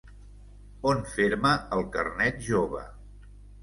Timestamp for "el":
1.79-1.87